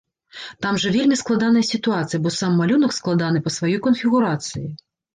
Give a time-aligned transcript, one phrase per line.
[0.65, 4.69] Там жа вельмі складаная сітуацыя, бо сам малюнак складаны па сваёй канфігурацыі.